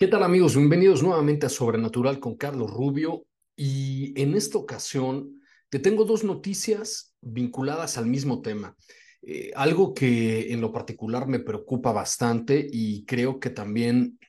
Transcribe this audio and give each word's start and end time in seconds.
¿Qué 0.00 0.06
tal 0.06 0.22
amigos? 0.22 0.54
Bienvenidos 0.54 1.02
nuevamente 1.02 1.46
a 1.46 1.48
Sobrenatural 1.48 2.20
con 2.20 2.36
Carlos 2.36 2.70
Rubio 2.70 3.26
y 3.56 4.12
en 4.22 4.36
esta 4.36 4.56
ocasión 4.56 5.42
te 5.70 5.80
tengo 5.80 6.04
dos 6.04 6.22
noticias 6.22 7.16
vinculadas 7.20 7.98
al 7.98 8.06
mismo 8.06 8.40
tema. 8.40 8.76
Eh, 9.22 9.50
algo 9.56 9.94
que 9.94 10.52
en 10.52 10.60
lo 10.60 10.70
particular 10.70 11.26
me 11.26 11.40
preocupa 11.40 11.90
bastante 11.90 12.64
y 12.70 13.04
creo 13.06 13.40
que 13.40 13.50
también 13.50 14.20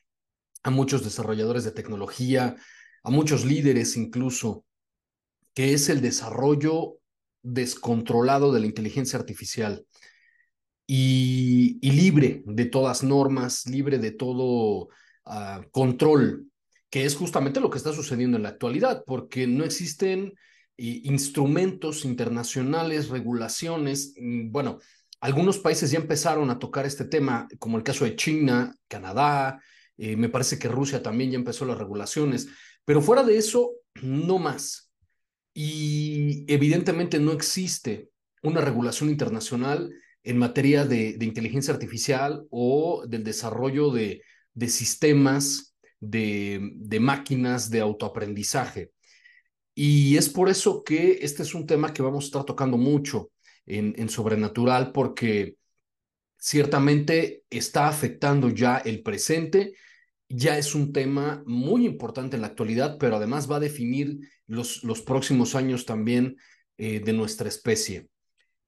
a 0.64 0.70
muchos 0.70 1.04
desarrolladores 1.04 1.62
de 1.62 1.70
tecnología, 1.70 2.56
a 3.04 3.10
muchos 3.12 3.44
líderes 3.44 3.96
incluso, 3.96 4.64
que 5.54 5.72
es 5.72 5.88
el 5.88 6.00
desarrollo 6.00 6.98
descontrolado 7.42 8.52
de 8.52 8.58
la 8.58 8.66
inteligencia 8.66 9.20
artificial 9.20 9.86
y, 10.84 11.78
y 11.80 11.92
libre 11.92 12.42
de 12.44 12.64
todas 12.64 13.04
normas, 13.04 13.68
libre 13.68 14.00
de 14.00 14.10
todo 14.10 14.88
control, 15.70 16.50
que 16.90 17.04
es 17.04 17.14
justamente 17.14 17.60
lo 17.60 17.70
que 17.70 17.78
está 17.78 17.92
sucediendo 17.92 18.36
en 18.36 18.42
la 18.42 18.50
actualidad, 18.50 19.04
porque 19.06 19.46
no 19.46 19.64
existen 19.64 20.34
eh, 20.76 21.00
instrumentos 21.04 22.04
internacionales, 22.04 23.08
regulaciones. 23.08 24.14
Mm, 24.18 24.50
bueno, 24.50 24.78
algunos 25.20 25.58
países 25.58 25.90
ya 25.90 25.98
empezaron 25.98 26.50
a 26.50 26.58
tocar 26.58 26.84
este 26.86 27.04
tema, 27.04 27.46
como 27.58 27.76
el 27.76 27.84
caso 27.84 28.04
de 28.04 28.16
China, 28.16 28.74
Canadá, 28.88 29.62
eh, 29.98 30.16
me 30.16 30.30
parece 30.30 30.58
que 30.58 30.68
Rusia 30.68 31.02
también 31.02 31.30
ya 31.30 31.36
empezó 31.36 31.64
las 31.64 31.78
regulaciones, 31.78 32.48
pero 32.84 33.02
fuera 33.02 33.22
de 33.22 33.36
eso, 33.36 33.72
no 34.02 34.38
más. 34.38 34.90
Y 35.52 36.44
evidentemente 36.52 37.18
no 37.20 37.32
existe 37.32 38.08
una 38.42 38.62
regulación 38.62 39.10
internacional 39.10 39.92
en 40.22 40.38
materia 40.38 40.86
de 40.86 41.16
inteligencia 41.20 41.74
artificial 41.74 42.46
o 42.50 43.04
del 43.06 43.24
desarrollo 43.24 43.90
de, 43.90 44.22
de 44.54 44.68
sistemas, 44.68 45.74
de, 46.00 46.60
de 46.74 47.00
máquinas 47.00 47.70
de 47.70 47.80
autoaprendizaje. 47.80 48.92
Y 49.74 50.16
es 50.16 50.28
por 50.28 50.48
eso 50.48 50.82
que 50.84 51.18
este 51.22 51.42
es 51.42 51.54
un 51.54 51.66
tema 51.66 51.92
que 51.92 52.02
vamos 52.02 52.24
a 52.24 52.26
estar 52.26 52.44
tocando 52.44 52.76
mucho 52.76 53.30
en, 53.66 53.94
en 53.96 54.08
Sobrenatural, 54.08 54.92
porque 54.92 55.56
ciertamente 56.38 57.44
está 57.50 57.88
afectando 57.88 58.48
ya 58.50 58.78
el 58.78 59.02
presente, 59.02 59.74
ya 60.28 60.58
es 60.58 60.74
un 60.74 60.92
tema 60.92 61.42
muy 61.46 61.84
importante 61.84 62.36
en 62.36 62.42
la 62.42 62.48
actualidad, 62.48 62.98
pero 62.98 63.16
además 63.16 63.50
va 63.50 63.56
a 63.56 63.60
definir 63.60 64.18
los, 64.46 64.82
los 64.84 65.02
próximos 65.02 65.54
años 65.54 65.86
también 65.86 66.36
eh, 66.78 67.00
de 67.00 67.12
nuestra 67.12 67.48
especie. 67.48 68.08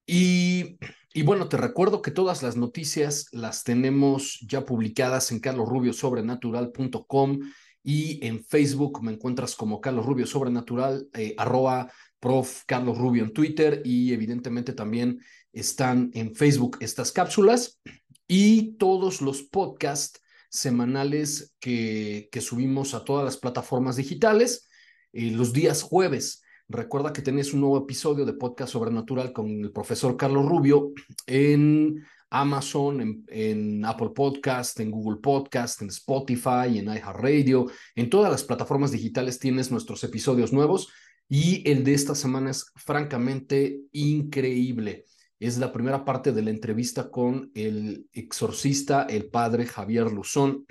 Y 0.05 0.77
y 1.13 1.23
bueno, 1.23 1.47
te 1.47 1.57
recuerdo 1.57 2.01
que 2.01 2.11
todas 2.11 2.43
las 2.43 2.57
noticias 2.57 3.27
las 3.31 3.63
tenemos 3.63 4.39
ya 4.47 4.65
publicadas 4.65 5.31
en 5.31 5.39
carlosrubiosobrenatural.com 5.39 7.39
y 7.83 8.25
en 8.25 8.43
Facebook 8.43 9.03
me 9.03 9.11
encuentras 9.11 9.55
como 9.55 9.81
Carlos 9.81 10.05
Rubio 10.05 10.25
Sobrenatural, 10.25 11.07
eh, 11.13 11.35
arroba 11.37 11.91
prof. 12.19 12.63
Carlos 12.65 12.97
Rubio 12.97 13.23
en 13.23 13.33
Twitter 13.33 13.81
y 13.85 14.13
evidentemente 14.13 14.73
también 14.73 15.19
están 15.51 16.09
en 16.13 16.33
Facebook 16.33 16.77
estas 16.79 17.11
cápsulas 17.11 17.79
y 18.27 18.77
todos 18.77 19.21
los 19.21 19.43
podcasts 19.43 20.21
semanales 20.49 21.53
que, 21.59 22.29
que 22.31 22.41
subimos 22.41 22.93
a 22.93 23.03
todas 23.03 23.25
las 23.25 23.37
plataformas 23.37 23.97
digitales 23.97 24.69
eh, 25.11 25.31
los 25.31 25.53
días 25.53 25.81
jueves. 25.81 26.42
Recuerda 26.73 27.13
que 27.13 27.21
tenés 27.21 27.53
un 27.53 27.61
nuevo 27.61 27.77
episodio 27.77 28.25
de 28.25 28.33
Podcast 28.33 28.73
Sobrenatural 28.73 29.31
con 29.31 29.47
el 29.47 29.71
profesor 29.71 30.17
Carlos 30.17 30.43
Rubio 30.47 30.91
en 31.27 32.03
Amazon, 32.31 33.23
en, 33.27 33.85
Apple 33.85 34.09
Podcast, 34.15 34.79
en 34.79 34.89
Google 34.89 35.19
Podcast, 35.21 35.83
en 35.83 35.89
Spotify, 35.89 36.79
en 36.79 36.85
iHeartRadio, 36.85 37.67
en 37.93 38.09
todas 38.09 38.31
las 38.31 38.43
plataformas 38.43 38.89
digitales 38.89 39.37
tienes 39.37 39.69
nuestros 39.69 40.03
episodios 40.03 40.51
nuevos 40.51 40.91
y 41.29 41.61
el 41.69 41.83
de 41.83 41.93
esta 41.93 42.15
semana 42.15 42.49
es 42.49 42.71
francamente 42.75 43.81
increíble. 43.91 45.05
Es 45.39 45.59
la 45.59 45.71
primera 45.71 46.03
parte 46.03 46.31
de 46.31 46.41
la 46.41 46.49
entrevista 46.49 47.11
con 47.11 47.51
el 47.53 48.07
exorcista, 48.13 49.03
el 49.03 49.29
padre 49.29 49.67
Javier 49.67 50.11
Luzón, 50.11 50.65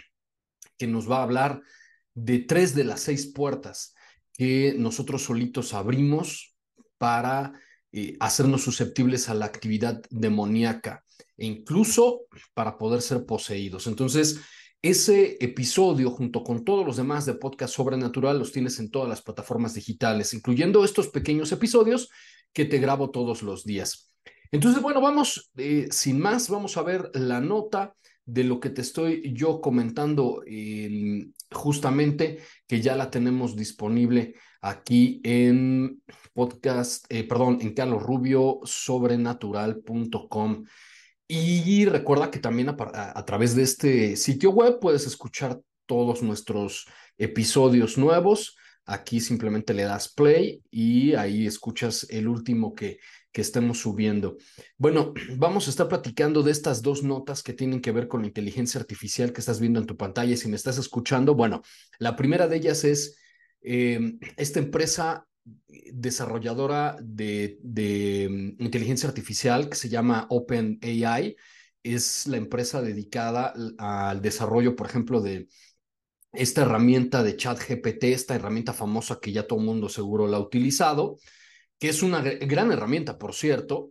que 0.76 0.88
nos 0.88 1.08
va 1.08 1.18
a 1.18 1.22
hablar 1.22 1.62
de 2.12 2.40
tres 2.40 2.74
de 2.74 2.82
las 2.82 3.02
seis 3.02 3.32
puertas 3.32 3.94
que 4.32 4.74
nosotros 4.76 5.22
solitos 5.22 5.74
abrimos 5.74 6.54
para 6.98 7.52
eh, 7.92 8.16
hacernos 8.20 8.62
susceptibles 8.62 9.28
a 9.28 9.34
la 9.34 9.46
actividad 9.46 10.02
demoníaca 10.10 11.04
e 11.36 11.46
incluso 11.46 12.22
para 12.54 12.78
poder 12.78 13.02
ser 13.02 13.26
poseídos. 13.26 13.86
Entonces, 13.86 14.40
ese 14.80 15.36
episodio, 15.44 16.10
junto 16.10 16.42
con 16.42 16.64
todos 16.64 16.84
los 16.84 16.96
demás 16.96 17.26
de 17.26 17.34
Podcast 17.34 17.74
Sobrenatural, 17.74 18.38
los 18.38 18.50
tienes 18.50 18.78
en 18.80 18.90
todas 18.90 19.08
las 19.08 19.22
plataformas 19.22 19.74
digitales, 19.74 20.34
incluyendo 20.34 20.84
estos 20.84 21.08
pequeños 21.08 21.52
episodios 21.52 22.08
que 22.52 22.64
te 22.64 22.78
grabo 22.78 23.10
todos 23.10 23.42
los 23.42 23.64
días. 23.64 24.12
Entonces, 24.50 24.82
bueno, 24.82 25.00
vamos, 25.00 25.50
eh, 25.56 25.88
sin 25.90 26.18
más, 26.18 26.48
vamos 26.48 26.76
a 26.76 26.82
ver 26.82 27.10
la 27.14 27.40
nota 27.40 27.94
de 28.24 28.44
lo 28.44 28.60
que 28.60 28.70
te 28.70 28.80
estoy 28.80 29.32
yo 29.34 29.60
comentando 29.60 30.42
justamente, 31.54 32.38
que 32.66 32.80
ya 32.80 32.96
la 32.96 33.10
tenemos 33.10 33.54
disponible 33.56 34.34
aquí 34.60 35.20
en 35.24 36.02
podcast, 36.32 37.04
eh, 37.08 37.24
perdón, 37.24 37.58
en 37.60 37.74
carlosrubiosobrenatural.com. 37.74 40.64
Y 41.28 41.84
recuerda 41.86 42.30
que 42.30 42.38
también 42.38 42.68
a, 42.68 43.18
a, 43.18 43.24
través 43.24 43.54
de 43.54 43.62
este 43.62 44.16
sitio 44.16 44.50
web 44.50 44.78
puedes 44.80 45.06
escuchar 45.06 45.60
todos 45.86 46.22
nuestros 46.22 46.86
episodios 47.16 47.96
nuevos. 47.96 48.56
Aquí 48.84 49.20
simplemente 49.20 49.74
le 49.74 49.84
das 49.84 50.12
play 50.12 50.62
y 50.70 51.14
ahí 51.14 51.46
escuchas 51.46 52.06
el 52.10 52.28
último 52.28 52.74
que, 52.74 52.98
que 53.32 53.40
estemos 53.40 53.80
subiendo. 53.80 54.36
Bueno, 54.76 55.14
vamos 55.36 55.66
a 55.66 55.70
estar 55.70 55.88
platicando 55.88 56.42
de 56.42 56.52
estas 56.52 56.82
dos 56.82 57.02
notas 57.02 57.42
que 57.42 57.54
tienen 57.54 57.80
que 57.80 57.92
ver 57.92 58.06
con 58.06 58.20
la 58.20 58.28
inteligencia 58.28 58.80
artificial 58.80 59.32
que 59.32 59.40
estás 59.40 59.58
viendo 59.58 59.80
en 59.80 59.86
tu 59.86 59.96
pantalla. 59.96 60.36
Si 60.36 60.48
me 60.48 60.56
estás 60.56 60.78
escuchando, 60.78 61.34
bueno, 61.34 61.62
la 61.98 62.14
primera 62.14 62.46
de 62.46 62.56
ellas 62.56 62.84
es 62.84 63.16
eh, 63.62 64.18
esta 64.36 64.58
empresa 64.58 65.26
desarrolladora 65.92 66.96
de, 67.00 67.58
mm, 68.30 68.62
inteligencia 68.62 69.08
artificial 69.08 69.68
que 69.68 69.76
se 69.76 69.88
llama 69.88 70.26
OpenAI. 70.28 71.36
Es 71.82 72.26
la 72.28 72.36
empresa 72.36 72.80
dedicada 72.80 73.54
al 73.78 74.22
desarrollo, 74.22 74.76
por 74.76 74.86
ejemplo, 74.86 75.20
de 75.20 75.48
esta 76.32 76.62
herramienta 76.62 77.22
de 77.22 77.36
chat 77.36 77.58
GPT, 77.58 78.12
esta 78.12 78.34
herramienta 78.34 78.72
famosa 78.72 79.18
que 79.20 79.32
ya 79.32 79.46
todo 79.46 79.58
el 79.58 79.66
mundo 79.66 79.88
seguro 79.88 80.26
la 80.28 80.36
ha 80.36 80.40
utilizado 80.40 81.18
que 81.82 81.88
es 81.88 82.04
una 82.04 82.20
gran 82.20 82.70
herramienta, 82.70 83.18
por 83.18 83.34
cierto, 83.34 83.90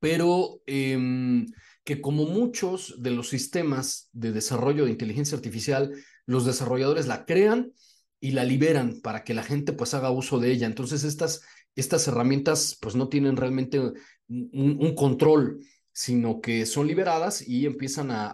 pero 0.00 0.60
em, 0.66 1.46
que 1.84 2.00
como 2.00 2.26
muchos 2.26 3.00
de 3.00 3.12
los 3.12 3.28
sistemas 3.28 4.08
de 4.12 4.32
desarrollo 4.32 4.86
de 4.86 4.90
inteligencia 4.90 5.36
artificial, 5.36 5.92
los 6.26 6.44
desarrolladores 6.44 7.06
la 7.06 7.26
crean 7.26 7.70
y 8.18 8.32
la 8.32 8.42
liberan 8.42 9.00
para 9.02 9.22
que 9.22 9.34
la 9.34 9.44
gente 9.44 9.72
pues 9.72 9.94
haga 9.94 10.10
uso 10.10 10.40
de 10.40 10.50
ella. 10.50 10.66
Entonces 10.66 11.04
estas, 11.04 11.42
estas 11.76 12.08
herramientas 12.08 12.76
pues 12.80 12.96
no 12.96 13.08
tienen 13.08 13.36
realmente 13.36 13.78
un, 14.26 14.94
control, 14.96 15.60
sino 15.92 16.40
que 16.40 16.66
son 16.66 16.88
liberadas 16.88 17.46
y 17.46 17.66
empiezan 17.66 18.10
a, 18.10 18.32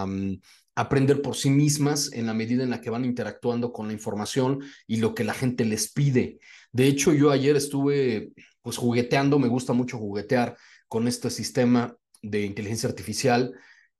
a, 0.00 0.06
mm, 0.06 0.40
aprender 0.74 1.20
por 1.20 1.36
sí 1.36 1.50
mismas 1.50 2.10
en 2.14 2.24
la 2.24 2.32
medida 2.32 2.62
en 2.62 2.70
la 2.70 2.80
que 2.80 2.88
van 2.88 3.04
interactuando 3.04 3.74
con 3.74 3.88
la 3.88 3.92
información 3.92 4.60
y 4.86 4.96
lo 4.96 5.14
que 5.14 5.24
la 5.24 5.34
gente 5.34 5.66
les 5.66 5.92
pide. 5.92 6.38
De 6.72 6.86
hecho, 6.86 7.12
yo 7.12 7.30
ayer 7.30 7.56
estuve 7.56 8.32
pues 8.62 8.76
jugueteando, 8.76 9.38
me 9.38 9.48
gusta 9.48 9.72
mucho 9.72 9.98
juguetear 9.98 10.56
con 10.88 11.08
este 11.08 11.30
sistema 11.30 11.96
de 12.22 12.44
inteligencia 12.44 12.88
artificial 12.88 13.52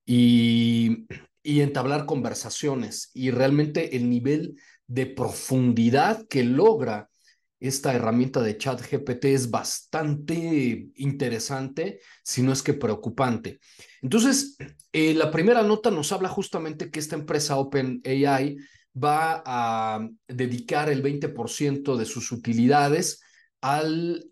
y, 0.04 1.06
y 1.42 1.60
entablar 1.60 2.06
conversaciones 2.06 3.10
y 3.14 3.30
realmente 3.30 3.96
el 3.96 4.10
nivel 4.10 4.56
de 4.86 5.06
profundidad 5.06 6.26
que 6.28 6.44
logra 6.44 7.10
esta 7.60 7.92
herramienta 7.94 8.40
de 8.40 8.56
chat 8.56 8.80
GPT 8.80 9.26
es 9.26 9.50
bastante 9.50 10.88
interesante, 10.96 12.00
si 12.24 12.42
no 12.42 12.52
es 12.52 12.62
que 12.62 12.72
preocupante. 12.72 13.60
Entonces, 14.00 14.56
eh, 14.92 15.12
la 15.14 15.30
primera 15.30 15.62
nota 15.62 15.90
nos 15.90 16.10
habla 16.10 16.30
justamente 16.30 16.90
que 16.90 16.98
esta 16.98 17.16
empresa 17.16 17.58
OpenAI 17.58 18.56
va 18.94 19.42
a 19.44 20.08
dedicar 20.28 20.88
el 20.88 21.02
20% 21.02 21.96
de 21.96 22.04
sus 22.04 22.32
utilidades 22.32 23.22
al 23.60 24.30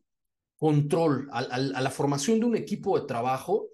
control, 0.56 1.28
a, 1.32 1.58
la 1.58 1.90
formación 1.90 2.40
de 2.40 2.46
un 2.46 2.56
equipo 2.56 2.99
de 2.99 3.06
trabajo 3.06 3.69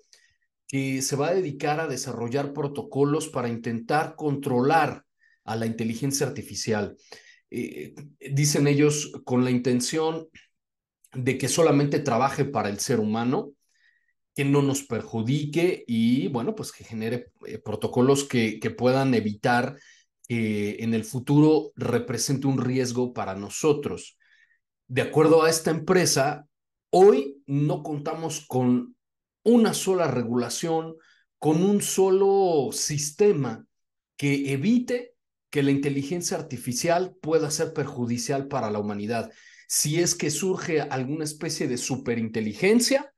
que 0.68 1.02
se 1.02 1.16
va 1.16 1.28
a 1.28 1.34
dedicar 1.34 1.80
a 1.80 1.86
desarrollar 1.86 2.52
protocolos 2.52 3.28
para 3.28 3.48
intentar 3.48 4.16
controlar 4.16 5.04
a 5.44 5.56
la 5.56 5.66
inteligencia 5.66 6.26
artificial. 6.26 6.96
Eh, 7.50 7.94
dicen 8.32 8.66
ellos 8.66 9.12
con 9.24 9.44
la 9.44 9.50
intención 9.50 10.28
de 11.12 11.38
que 11.38 11.48
solamente 11.48 12.00
trabaje 12.00 12.44
para 12.44 12.68
el 12.68 12.80
ser 12.80 13.00
humano, 13.00 13.52
que 14.34 14.44
no 14.44 14.62
nos 14.62 14.82
perjudique 14.82 15.84
y, 15.86 16.28
bueno, 16.28 16.54
pues 16.54 16.72
que 16.72 16.82
genere 16.82 17.30
eh, 17.46 17.58
protocolos 17.58 18.24
que, 18.24 18.58
que 18.58 18.70
puedan 18.70 19.14
evitar 19.14 19.76
que 20.28 20.76
en 20.80 20.94
el 20.94 21.04
futuro 21.04 21.72
represente 21.76 22.46
un 22.46 22.58
riesgo 22.58 23.12
para 23.12 23.34
nosotros. 23.34 24.16
De 24.86 25.02
acuerdo 25.02 25.42
a 25.42 25.50
esta 25.50 25.70
empresa, 25.70 26.46
hoy 26.90 27.42
no 27.46 27.82
contamos 27.82 28.44
con 28.46 28.96
una 29.42 29.74
sola 29.74 30.08
regulación, 30.08 30.96
con 31.38 31.62
un 31.62 31.82
solo 31.82 32.70
sistema 32.72 33.66
que 34.16 34.52
evite 34.52 35.14
que 35.50 35.62
la 35.62 35.70
inteligencia 35.70 36.36
artificial 36.36 37.14
pueda 37.20 37.50
ser 37.50 37.72
perjudicial 37.72 38.48
para 38.48 38.70
la 38.70 38.80
humanidad. 38.80 39.30
Si 39.68 40.00
es 40.00 40.14
que 40.14 40.30
surge 40.30 40.80
alguna 40.80 41.24
especie 41.24 41.68
de 41.68 41.76
superinteligencia 41.76 43.12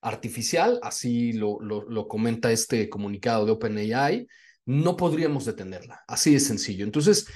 artificial, 0.00 0.80
así 0.82 1.32
lo, 1.32 1.60
lo, 1.60 2.08
comenta 2.08 2.50
este 2.50 2.88
comunicado 2.88 3.46
de 3.46 3.52
OpenAI, 3.52 4.26
no 4.66 4.96
podríamos 4.96 5.44
detenerla. 5.44 6.02
Así 6.06 6.32
de 6.32 6.40
sencillo. 6.40 6.84
Entonces, 6.84 7.26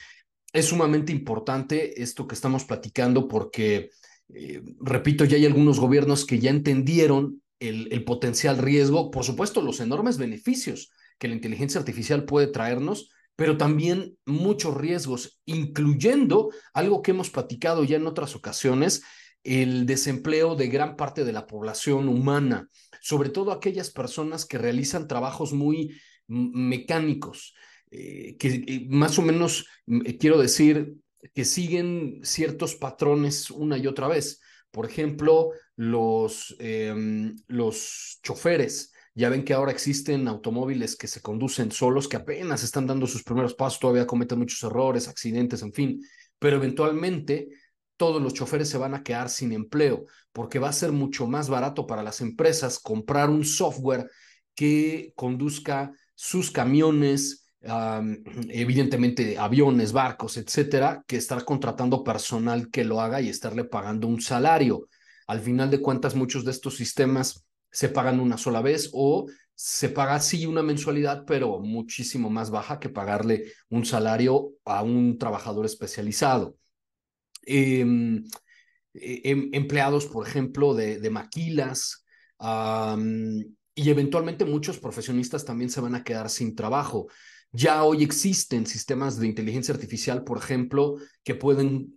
es 0.52 0.66
sumamente 0.66 1.12
importante 1.12 2.02
esto 2.02 2.26
que 2.26 2.34
estamos 2.34 2.64
platicando 2.64 3.28
porque, 3.28 3.90
eh, 4.34 4.62
repito, 4.80 5.24
ya 5.24 5.36
hay 5.36 5.46
algunos 5.46 5.78
gobiernos 5.80 6.24
que 6.24 6.38
ya 6.38 6.50
entendieron 6.50 7.42
el, 7.60 7.88
el, 7.92 8.04
potencial 8.04 8.58
riesgo, 8.58 9.10
por 9.10 9.24
supuesto, 9.24 9.60
los 9.62 9.80
enormes 9.80 10.18
beneficios 10.18 10.90
que 11.18 11.28
la 11.28 11.34
inteligencia 11.34 11.80
artificial 11.80 12.24
puede 12.24 12.48
traernos, 12.48 13.10
pero 13.36 13.56
también 13.56 14.16
muchos 14.24 14.74
riesgos, 14.76 15.40
incluyendo 15.44 16.50
algo 16.72 17.02
que 17.02 17.10
hemos 17.12 17.30
platicado 17.30 17.84
ya 17.84 17.96
en 17.96 18.06
otras 18.06 18.34
ocasiones, 18.34 19.02
el 19.44 19.86
desempleo 19.86 20.56
de 20.56 20.68
gran 20.68 20.96
parte 20.96 21.24
de 21.24 21.32
la 21.32 21.46
población 21.46 22.08
humana, 22.08 22.68
sobre 23.00 23.28
todo 23.28 23.52
aquellas 23.52 23.90
personas 23.90 24.44
que 24.44 24.58
realizan 24.58 25.06
trabajos 25.06 25.52
muy 25.52 25.96
mecánicos, 26.28 27.54
eh, 27.90 28.36
que 28.38 28.48
eh, 28.48 28.86
más 28.88 29.18
o 29.18 29.22
menos 29.22 29.66
eh, 29.86 30.18
quiero 30.18 30.38
decir 30.38 30.94
que 31.34 31.44
siguen 31.44 32.20
ciertos 32.22 32.74
patrones 32.74 33.50
una 33.50 33.78
y 33.78 33.86
otra 33.86 34.08
vez. 34.08 34.40
Por 34.70 34.86
ejemplo, 34.86 35.50
los, 35.76 36.54
em, 36.58 37.36
los 37.46 38.18
choferes 38.22 38.92
ya 39.14 39.30
ven 39.30 39.44
que 39.44 39.54
ahora 39.54 39.72
existen 39.72 40.28
automóviles 40.28 40.94
que 40.96 41.08
se 41.08 41.22
conducen 41.22 41.72
solos, 41.72 42.06
que 42.06 42.16
apenas 42.16 42.62
están 42.62 42.86
dando 42.86 43.06
sus 43.06 43.22
primeros 43.22 43.54
pasos, 43.54 43.80
todavía 43.80 44.06
cometen 44.06 44.38
muchos 44.38 44.62
errores, 44.62 45.08
accidentes, 45.08 45.62
en 45.62 45.72
fin, 45.72 46.00
pero 46.38 46.56
eventualmente 46.56 47.48
todos 47.96 48.20
los 48.20 48.34
choferes 48.34 48.68
se 48.68 48.76
van 48.76 48.94
a 48.94 49.02
quedar 49.02 49.30
sin 49.30 49.52
empleo, 49.52 50.04
porque 50.32 50.58
va 50.58 50.68
a 50.68 50.74
ser 50.74 50.92
mucho 50.92 51.26
más 51.26 51.48
barato 51.48 51.86
para 51.86 52.02
las 52.02 52.20
empresas 52.20 52.78
comprar 52.78 53.30
un 53.30 53.44
software 53.44 54.10
que 54.54 55.12
conduzca 55.16 55.92
sus 56.16 56.50
camiones, 56.50 57.46
evidentemente 58.48 59.38
aviones, 59.38 59.92
barcos, 59.92 60.36
etcétera, 60.36 61.04
que 61.06 61.16
estar 61.16 61.44
contratando 61.44 62.02
personal 62.02 62.70
que 62.70 62.84
lo 62.84 63.00
haga 63.00 63.20
y 63.20 63.28
estarle 63.28 63.64
pagando 63.64 64.08
un 64.08 64.20
salario. 64.20 64.88
Al 65.28 65.40
final 65.40 65.70
de 65.70 65.80
cuentas, 65.80 66.14
muchos 66.14 66.44
de 66.44 66.50
estos 66.50 66.76
sistemas 66.76 67.44
se 67.70 67.88
pagan 67.88 68.20
una 68.20 68.38
sola 68.38 68.62
vez 68.62 68.90
o 68.92 69.26
se 69.54 69.88
paga 69.88 70.20
sí 70.20 70.46
una 70.46 70.62
mensualidad, 70.62 71.24
pero 71.26 71.60
muchísimo 71.60 72.30
más 72.30 72.50
baja 72.50 72.78
que 72.78 72.88
pagarle 72.88 73.52
un 73.68 73.84
salario 73.84 74.52
a 74.64 74.82
un 74.82 75.18
trabajador 75.18 75.66
especializado. 75.66 76.56
Em, 77.42 78.24
e, 78.94 79.30
em, 79.30 79.50
empleados, 79.52 80.06
por 80.06 80.26
ejemplo, 80.26 80.74
de, 80.74 81.10
maquilas 81.10 82.04
y 83.78 83.90
eventualmente 83.90 84.46
muchos 84.46 84.78
profesionistas 84.78 85.44
también 85.44 85.70
se 85.70 85.82
van 85.82 85.94
a 85.94 86.02
quedar 86.02 86.30
sin 86.30 86.56
trabajo. 86.56 87.08
Ya 87.52 87.84
hoy 87.84 88.02
existen 88.02 88.66
sistemas 88.66 89.20
de 89.20 89.26
inteligencia 89.28 89.74
artificial, 89.74 90.24
por 90.24 90.38
ejemplo, 90.38 90.96
que 91.22 91.34
pueden 91.34 91.96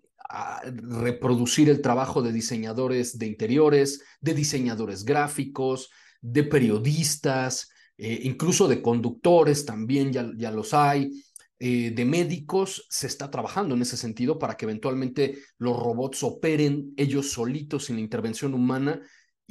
reproducir 0.73 1.69
el 1.69 1.81
trabajo 1.81 2.21
de 2.21 2.33
diseñadores 2.33 3.17
de 3.17 3.27
interiores, 3.27 4.03
de 4.19 4.33
diseñadores 4.33 5.05
gráficos, 5.05 5.89
de 6.21 6.43
periodistas, 6.43 7.69
eh, 7.97 8.19
incluso 8.23 8.67
de 8.67 8.81
conductores 8.81 9.65
también 9.65 10.11
ya, 10.11 10.29
ya 10.37 10.51
los 10.51 10.73
hay. 10.73 11.23
Eh, 11.61 11.91
de 11.91 12.05
médicos 12.05 12.85
se 12.89 13.07
está 13.07 13.31
trabajando 13.31 13.73
en 13.75 13.81
ese 13.81 13.97
sentido 13.97 14.37
para 14.37 14.55
que 14.55 14.65
eventualmente 14.65 15.39
los 15.57 15.77
robots 15.77 16.23
operen 16.23 16.93
ellos 16.95 17.31
solitos 17.31 17.86
sin 17.86 17.95
la 17.95 18.01
intervención 18.01 18.53
humana 18.53 19.01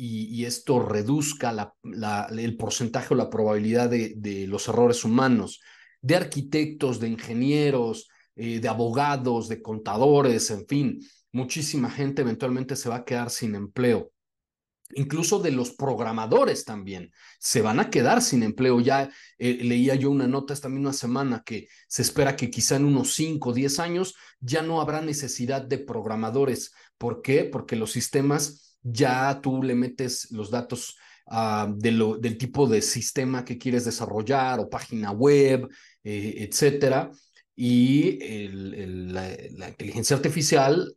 y, 0.00 0.44
esto 0.44 0.78
reduzca 0.80 1.74
el 2.30 2.56
porcentaje 2.56 3.14
o 3.14 3.16
la 3.16 3.28
probabilidad 3.28 3.90
de, 3.90 4.14
de 4.16 4.46
los 4.46 4.68
errores 4.68 5.04
humanos, 5.04 5.60
de 6.00 6.14
arquitectos, 6.14 7.00
de 7.00 7.08
ingenieros, 7.08 8.08
eh, 8.36 8.60
de 8.60 8.68
abogados, 8.68 9.48
de 9.48 9.60
contadores, 9.60 10.52
en 10.52 10.64
fin, 10.68 11.00
muchísima 11.32 11.90
gente 11.90 12.22
eventualmente 12.22 12.76
se 12.76 12.88
va 12.88 12.96
a 12.96 13.04
quedar 13.04 13.30
sin 13.30 13.56
empleo. 13.56 14.12
Incluso 14.94 15.40
de 15.40 15.50
los 15.50 15.72
programadores 15.72 16.64
también 16.64 17.10
se 17.40 17.62
van 17.62 17.80
a 17.80 17.90
quedar 17.90 18.22
sin 18.22 18.44
empleo. 18.44 18.78
Ya 18.78 19.10
eh, 19.38 19.58
leía 19.64 19.96
yo 19.96 20.10
una 20.12 20.28
nota 20.28 20.54
esta 20.54 20.68
misma 20.68 20.92
semana 20.92 21.42
que 21.44 21.66
se 21.88 22.02
espera 22.02 22.36
que 22.36 22.48
quizá 22.48 22.76
en 22.76 22.84
unos 22.84 23.12
5 23.14 23.50
o 23.50 23.52
10 23.52 23.80
años 23.80 24.14
ya 24.38 24.62
no 24.62 24.80
habrá 24.80 25.00
necesidad 25.00 25.62
de 25.62 25.78
programadores. 25.78 26.72
¿Por 26.96 27.22
qué? 27.22 27.42
Porque 27.42 27.74
los 27.74 27.90
sistemas 27.90 28.67
ya 28.82 29.40
tú 29.40 29.62
le 29.62 29.74
metes 29.74 30.30
los 30.30 30.50
datos 30.50 30.96
uh, 31.26 31.72
de 31.76 31.92
lo, 31.92 32.16
del 32.16 32.38
tipo 32.38 32.66
de 32.66 32.82
sistema 32.82 33.44
que 33.44 33.58
quieres 33.58 33.84
desarrollar 33.84 34.60
o 34.60 34.68
página 34.68 35.10
web, 35.12 35.68
eh, 36.04 36.48
etcétera 36.48 37.10
y 37.60 38.20
la, 39.10 39.68
inteligencia 39.68 40.14
artificial 40.14 40.94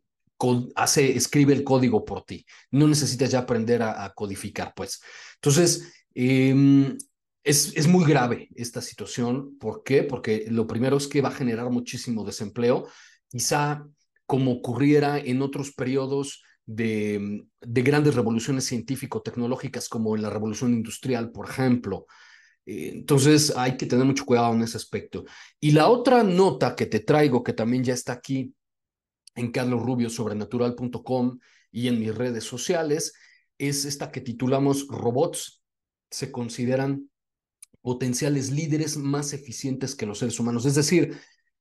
hace, 0.76 1.18
escribe 1.18 1.54
el 1.54 1.64
código 1.64 2.06
por 2.06 2.24
ti. 2.24 2.46
No 2.70 2.88
necesitas 2.88 3.32
ya 3.32 3.40
aprender 3.40 3.82
a, 3.82 4.14
codificar, 4.14 4.72
pues. 4.76 5.02
Entonces, 5.36 5.92
em, 6.14 6.96
es, 7.44 7.76
es, 7.76 7.88
muy 7.88 8.06
grave 8.06 8.50
esta 8.54 8.80
situación. 8.80 9.58
¿Por 9.58 9.82
qué? 9.84 10.04
Porque 10.04 10.46
lo 10.50 10.68
primero 10.68 10.98
es 10.98 11.08
que 11.08 11.22
va 11.22 11.30
a 11.30 11.34
generar 11.34 11.72
muchísimo 11.72 12.24
desempleo, 12.24 12.88
quizá 13.28 13.84
como 14.28 14.52
ocurriera 14.52 15.18
en 15.18 15.42
otros 15.42 15.74
periodos 15.74 16.44
de, 16.66 17.46
de 17.60 17.82
grandes 17.82 18.16
revoluciones 18.16 18.66
científico-tecnológicas, 18.66 19.90
como 19.90 20.16
la 20.16 20.30
revolución 20.30 20.74
industrial, 20.74 21.32
por 21.32 21.50
ejemplo. 21.50 22.06
Eh, 22.66 22.92
entonces 22.94 23.54
hay 23.56 23.78
que 23.78 23.86
tener 23.86 24.06
mucho 24.06 24.26
cuidado 24.26 24.54
en 24.54 24.62
ese 24.62 24.78
aspecto. 24.78 25.26
Y 25.60 25.72
la 25.72 25.90
otra 25.90 26.24
nota 26.24 26.76
que 26.76 26.86
te 26.86 27.00
traigo, 27.00 27.44
que 27.44 27.54
también 27.54 27.84
ya 27.84 27.94
está 27.94 28.14
aquí 28.14 28.54
en 29.36 29.52
carlosrubiosobrenatural.com 29.52 31.40
y 31.72 31.88
en 31.88 32.00
mis 32.00 32.16
redes 32.16 32.44
sociales, 32.44 33.14
es 33.58 33.86
esta 33.86 34.12
que 34.12 34.22
titulamos 34.22 34.88
Robots 34.88 35.64
se 36.10 36.32
consideran 36.32 37.10
potenciales 37.82 38.52
líderes 38.52 38.98
más 38.98 39.34
eficientes 39.34 39.96
que 39.96 40.06
los 40.06 40.20
seres 40.20 40.40
humanos. 40.40 40.66
Es 40.66 40.76
decir, 40.76 41.18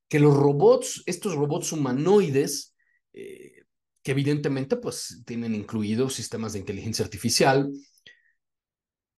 que 0.09 0.19
los 0.19 0.37
robots, 0.37 1.03
estos 1.07 1.35
robots 1.35 1.73
humanoides, 1.73 2.75
eh, 3.13 3.60
que 4.03 4.13
evidentemente 4.13 4.77
pues 4.77 5.23
tienen 5.27 5.55
incluidos 5.55 6.15
sistemas 6.15 6.53
de 6.53 6.61
inteligencia 6.61 7.05
artificial, 7.05 7.71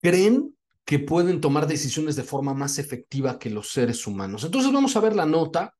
creen 0.01 0.55
que 0.85 0.99
pueden 0.99 1.39
tomar 1.39 1.67
decisiones 1.67 2.15
de 2.15 2.23
forma 2.23 2.53
más 2.53 2.77
efectiva 2.77 3.39
que 3.39 3.49
los 3.49 3.71
seres 3.71 4.05
humanos. 4.05 4.43
Entonces 4.43 4.71
vamos 4.71 4.95
a 4.95 4.99
ver 4.99 5.15
la 5.15 5.25
nota 5.25 5.73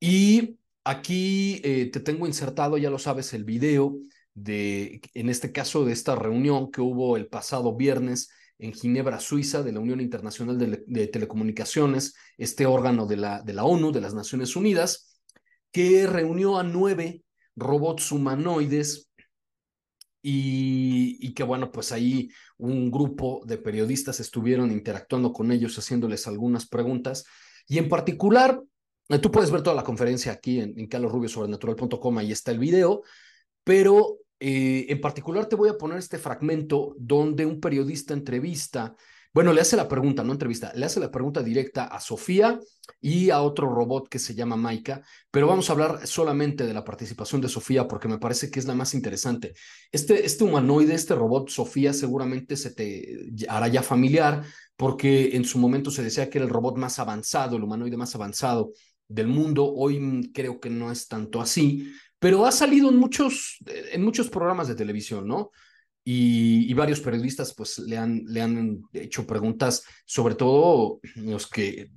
y 0.00 0.58
aquí 0.84 1.60
eh, 1.64 1.90
te 1.92 2.00
tengo 2.00 2.26
insertado, 2.26 2.76
ya 2.78 2.90
lo 2.90 2.98
sabes, 2.98 3.32
el 3.34 3.44
video 3.44 3.98
de, 4.34 5.00
en 5.14 5.28
este 5.28 5.52
caso, 5.52 5.84
de 5.84 5.92
esta 5.92 6.16
reunión 6.16 6.70
que 6.70 6.80
hubo 6.80 7.16
el 7.16 7.28
pasado 7.28 7.76
viernes 7.76 8.30
en 8.58 8.72
Ginebra, 8.72 9.20
Suiza, 9.20 9.62
de 9.62 9.72
la 9.72 9.80
Unión 9.80 10.00
Internacional 10.00 10.58
de, 10.58 11.06
Telecomunicaciones, 11.08 12.14
este 12.38 12.66
órgano 12.66 13.06
de 13.06 13.16
la, 13.16 13.42
de 13.42 13.52
la 13.52 13.64
ONU, 13.64 13.92
de 13.92 14.00
las 14.00 14.14
Naciones 14.14 14.56
Unidas, 14.56 15.20
que 15.70 16.06
reunió 16.06 16.58
a 16.58 16.62
nueve 16.62 17.22
robots 17.56 18.12
humanoides 18.12 19.10
y, 20.22 21.32
que 21.34 21.44
bueno, 21.44 21.70
pues 21.70 21.92
ahí 21.92 22.30
un 22.58 22.90
grupo 22.90 23.42
de 23.46 23.58
periodistas 23.58 24.18
estuvieron 24.18 24.72
interactuando 24.72 25.32
con 25.32 25.52
ellos, 25.52 25.78
haciéndoles 25.78 26.26
algunas 26.26 26.66
preguntas. 26.66 27.24
Y 27.68 27.78
en 27.78 27.88
particular, 27.88 28.60
eh, 29.08 29.18
tú 29.18 29.30
puedes 29.30 29.52
ver 29.52 29.62
toda 29.62 29.76
la 29.76 29.84
conferencia 29.84 30.32
aquí 30.32 30.60
en, 30.60 30.78
en 30.78 30.88
carlosrubiosobrenatural.com, 30.88 32.18
ahí 32.18 32.32
está 32.32 32.50
el 32.50 32.58
video, 32.58 33.02
pero 33.62 34.18
eh, 34.38 34.86
en 34.88 35.00
particular 35.00 35.46
te 35.46 35.56
voy 35.56 35.68
a 35.68 35.78
poner 35.78 35.98
este 35.98 36.18
fragmento 36.18 36.94
donde 36.98 37.46
un 37.46 37.60
periodista 37.60 38.12
entrevista, 38.12 38.94
bueno, 39.36 39.52
le 39.52 39.60
hace 39.60 39.76
la 39.76 39.86
pregunta, 39.86 40.24
no 40.24 40.32
entrevista, 40.32 40.72
le 40.74 40.86
hace 40.86 40.98
la 40.98 41.10
pregunta 41.10 41.42
directa 41.42 41.84
a 41.84 42.00
Sofía 42.00 42.58
y 43.02 43.28
a 43.28 43.42
otro 43.42 43.68
robot 43.68 44.08
que 44.08 44.18
se 44.18 44.34
llama 44.34 44.56
Maika, 44.56 45.02
pero 45.30 45.46
vamos 45.46 45.68
a 45.68 45.74
hablar 45.74 46.06
solamente 46.06 46.66
de 46.66 46.72
la 46.72 46.82
participación 46.82 47.42
de 47.42 47.50
Sofía 47.50 47.86
porque 47.86 48.08
me 48.08 48.16
parece 48.16 48.50
que 48.50 48.60
es 48.60 48.64
la 48.64 48.74
más 48.74 48.94
interesante. 48.94 49.52
Este, 49.92 50.24
este 50.24 50.42
humanoide, 50.42 50.94
este 50.94 51.14
robot 51.14 51.50
Sofía 51.50 51.92
seguramente 51.92 52.56
se 52.56 52.70
te 52.70 53.26
hará 53.46 53.68
ya 53.68 53.82
familiar 53.82 54.42
porque 54.74 55.36
en 55.36 55.44
su 55.44 55.58
momento 55.58 55.90
se 55.90 56.02
decía 56.02 56.30
que 56.30 56.38
era 56.38 56.46
el 56.46 56.50
robot 56.50 56.78
más 56.78 56.98
avanzado, 56.98 57.58
el 57.58 57.64
humanoide 57.64 57.98
más 57.98 58.14
avanzado 58.14 58.72
del 59.06 59.26
mundo. 59.26 59.70
Hoy 59.70 60.30
creo 60.32 60.58
que 60.58 60.70
no 60.70 60.90
es 60.90 61.08
tanto 61.08 61.42
así, 61.42 61.92
pero 62.18 62.46
ha 62.46 62.52
salido 62.52 62.88
en 62.88 62.96
muchos, 62.96 63.58
en 63.66 64.02
muchos 64.02 64.30
programas 64.30 64.66
de 64.66 64.76
televisión, 64.76 65.28
¿no? 65.28 65.50
Y, 66.08 66.72
varios 66.74 67.00
periodistas 67.00 67.52
pues 67.52 67.80
le 67.80 67.96
han, 67.96 68.22
le 68.26 68.40
han 68.40 68.82
hecho 68.92 69.26
preguntas, 69.26 69.82
sobre 70.04 70.36
todo 70.36 71.00
los 71.16 71.48
que 71.48 71.90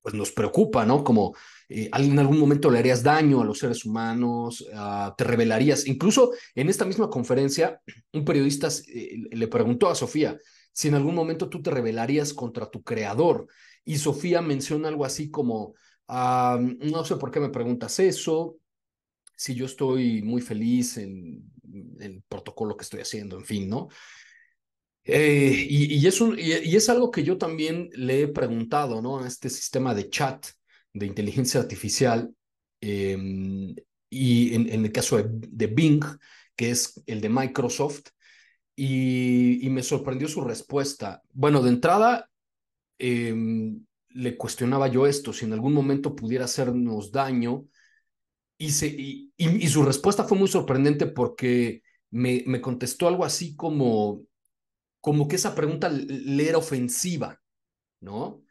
pues 0.00 0.14
nos 0.14 0.30
preocupa, 0.30 0.86
¿no? 0.86 1.02
Como 1.02 1.34
eh, 1.68 1.90
en 1.92 2.18
algún 2.20 2.38
momento 2.38 2.70
le 2.70 2.78
harías 2.78 3.02
daño 3.02 3.40
a 3.40 3.44
los 3.44 3.58
seres 3.58 3.84
humanos, 3.84 4.64
ah, 4.72 5.12
te 5.18 5.24
revelarías. 5.24 5.88
Incluso 5.88 6.30
en 6.54 6.68
esta 6.68 6.84
misma 6.84 7.10
conferencia, 7.10 7.80
un 8.12 8.24
periodista 8.24 8.68
eh, 8.86 9.16
le 9.32 9.48
preguntó 9.48 9.90
a 9.90 9.96
Sofía 9.96 10.38
si 10.72 10.86
en 10.86 10.94
algún 10.94 11.16
momento 11.16 11.48
tú 11.48 11.60
te 11.60 11.72
rebelarías 11.72 12.32
contra 12.32 12.70
tu 12.70 12.84
creador. 12.84 13.48
Y 13.84 13.96
Sofía 13.96 14.40
menciona 14.42 14.86
algo 14.86 15.04
así 15.04 15.28
como, 15.28 15.74
ah, 16.06 16.60
no 16.60 17.04
sé 17.04 17.16
por 17.16 17.32
qué 17.32 17.40
me 17.40 17.48
preguntas 17.48 17.98
eso, 17.98 18.58
si 19.38 19.54
yo 19.54 19.66
estoy 19.66 20.20
muy 20.20 20.42
feliz 20.42 20.98
en, 20.98 21.44
el 22.00 22.22
protocolo 22.28 22.76
que 22.76 22.82
estoy 22.82 23.00
haciendo, 23.00 23.36
en 23.36 23.44
fin, 23.44 23.68
¿no? 23.68 23.88
Eh, 25.04 25.66
y, 25.70 26.06
es 26.06 26.20
un, 26.20 26.36
y, 26.38 26.52
es 26.52 26.88
algo 26.88 27.10
que 27.10 27.22
yo 27.22 27.38
también 27.38 27.88
le 27.92 28.22
he 28.22 28.28
preguntado, 28.28 29.00
¿no? 29.00 29.20
A 29.20 29.28
este 29.28 29.48
sistema 29.48 29.94
de 29.94 30.10
chat 30.10 30.44
de 30.92 31.06
inteligencia 31.06 31.60
artificial, 31.60 32.34
em, 32.80 33.76
y 34.10 34.54
en, 34.54 34.84
el 34.84 34.90
caso 34.90 35.22
de, 35.22 35.66
Bing, 35.68 36.02
que 36.56 36.70
es 36.70 37.00
el 37.06 37.20
de 37.20 37.28
Microsoft, 37.28 38.08
y, 38.74 39.64
y 39.64 39.70
me 39.70 39.82
sorprendió 39.82 40.26
su 40.26 40.40
respuesta. 40.40 41.22
Bueno, 41.32 41.62
de 41.62 41.70
entrada, 41.70 42.28
em, 42.98 43.84
le 44.08 44.36
cuestionaba 44.36 44.88
yo 44.88 45.06
esto, 45.06 45.32
si 45.32 45.44
en 45.44 45.52
algún 45.52 45.74
momento 45.74 46.16
pudiera 46.16 46.46
hacernos 46.46 47.12
daño 47.12 47.66
y, 48.58 49.68
su 49.68 49.82
respuesta 49.84 50.24
fue 50.24 50.36
muy 50.36 50.48
sorprendente 50.48 51.06
porque 51.06 51.82
me, 52.10 52.60
contestó 52.60 53.06
algo 53.06 53.24
así 53.24 53.54
como, 53.54 54.22
como 55.00 55.28
que 55.28 55.36
esa 55.36 55.54
pregunta 55.54 55.88
le 55.88 56.48
era 56.48 56.58
ofensiva, 56.58 57.40
¿no? 58.00 58.42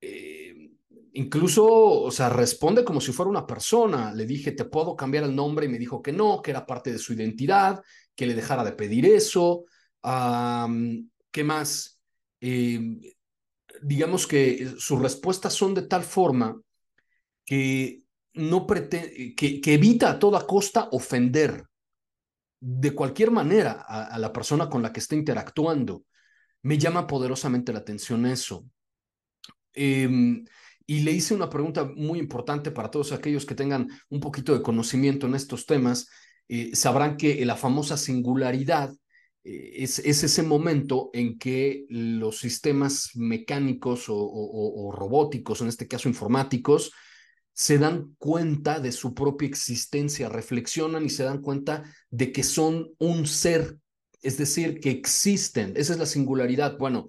Eh, 0.00 0.70
incluso, 1.12 1.66
o 1.66 2.10
sea, 2.10 2.30
responde 2.30 2.84
como 2.84 3.00
si 3.00 3.12
fuera 3.12 3.30
una 3.30 3.46
persona. 3.46 4.12
Le 4.14 4.24
dije, 4.24 4.52
¿te 4.52 4.64
puedo 4.64 4.96
cambiar 4.96 5.24
el 5.24 5.36
nombre? 5.36 5.66
Y 5.66 5.68
me 5.68 5.78
dijo 5.78 6.02
que 6.02 6.12
no, 6.12 6.40
que 6.40 6.50
era 6.52 6.66
parte 6.66 6.92
de 6.92 6.98
su 6.98 7.12
identidad, 7.12 7.82
que 8.14 8.26
le 8.26 8.34
dejara 8.34 8.64
de 8.64 8.72
pedir 8.72 9.04
eso. 9.06 9.64
¿Qué 10.02 11.44
más? 11.44 12.00
Eh, 12.40 12.80
digamos 13.82 14.26
que 14.26 14.72
sus 14.78 15.00
respuestas 15.00 15.52
son 15.52 15.74
de 15.74 15.82
tal 15.82 16.02
forma 16.04 16.58
que 17.44 18.02
no 18.34 18.66
que, 18.66 19.60
evita 19.64 20.10
a 20.10 20.18
toda 20.18 20.46
costa 20.46 20.88
ofender 20.92 21.64
de 22.60 22.94
cualquier 22.94 23.30
manera 23.30 23.72
a, 23.72 24.18
la 24.18 24.32
persona 24.32 24.68
con 24.68 24.82
la 24.82 24.92
que 24.92 25.00
está 25.00 25.14
interactuando. 25.14 26.04
Me 26.62 26.78
llama 26.78 27.06
poderosamente 27.06 27.72
la 27.72 27.80
atención 27.80 28.26
eso. 28.26 28.66
Em, 29.72 30.44
y 30.86 31.00
le 31.00 31.12
hice 31.12 31.34
una 31.34 31.48
pregunta 31.48 31.90
muy 31.96 32.18
importante 32.18 32.70
para 32.70 32.90
todos 32.90 33.12
aquellos 33.12 33.46
que 33.46 33.54
tengan 33.54 33.88
un 34.10 34.20
poquito 34.20 34.52
de 34.52 34.62
conocimiento 34.62 35.26
en 35.26 35.34
estos 35.34 35.64
temas. 35.64 36.08
Eh, 36.48 36.74
sabrán 36.74 37.16
que 37.16 37.44
la 37.46 37.56
famosa 37.56 37.96
singularidad 37.96 38.92
eh, 39.42 39.72
es, 39.76 39.98
ese 40.00 40.42
momento 40.42 41.10
en 41.14 41.38
que 41.38 41.86
los 41.88 42.40
sistemas 42.40 43.10
mecánicos 43.14 44.04
o 44.08 44.92
robóticos, 44.92 45.62
en 45.62 45.68
este 45.68 45.88
caso 45.88 46.08
informáticos, 46.08 46.92
se 47.60 47.76
dan 47.76 48.14
cuenta 48.16 48.80
de 48.80 48.90
su 48.90 49.12
propia 49.12 49.46
existencia, 49.46 50.30
reflexionan 50.30 51.04
y 51.04 51.10
se 51.10 51.24
dan 51.24 51.42
cuenta 51.42 51.82
de 52.08 52.32
que 52.32 52.42
son 52.42 52.94
un 52.96 53.26
ser, 53.26 53.76
es 54.22 54.38
decir, 54.38 54.80
que 54.80 54.88
existen. 54.88 55.74
Esa 55.76 55.92
es 55.92 55.98
la 55.98 56.06
singularidad. 56.06 56.78
Bueno, 56.78 57.08